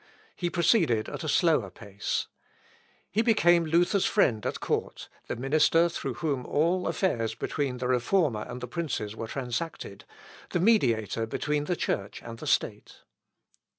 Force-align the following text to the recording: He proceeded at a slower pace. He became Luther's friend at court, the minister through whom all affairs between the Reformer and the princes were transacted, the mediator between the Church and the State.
He 0.35 0.49
proceeded 0.49 1.07
at 1.09 1.23
a 1.23 1.29
slower 1.29 1.69
pace. 1.69 2.25
He 3.11 3.21
became 3.21 3.65
Luther's 3.67 4.07
friend 4.07 4.43
at 4.47 4.59
court, 4.59 5.09
the 5.27 5.35
minister 5.35 5.89
through 5.89 6.15
whom 6.15 6.43
all 6.43 6.87
affairs 6.87 7.35
between 7.35 7.77
the 7.77 7.87
Reformer 7.87 8.41
and 8.49 8.61
the 8.61 8.67
princes 8.67 9.15
were 9.15 9.27
transacted, 9.27 10.05
the 10.53 10.59
mediator 10.59 11.27
between 11.27 11.65
the 11.65 11.75
Church 11.75 12.19
and 12.23 12.39
the 12.39 12.47
State. 12.47 13.03